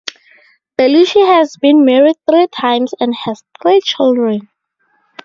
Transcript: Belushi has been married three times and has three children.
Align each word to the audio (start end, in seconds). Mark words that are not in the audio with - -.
Belushi 0.79 1.23
has 1.27 1.57
been 1.57 1.85
married 1.85 2.15
three 2.27 2.47
times 2.47 2.95
and 2.99 3.13
has 3.13 3.43
three 3.61 3.79
children. 3.81 4.49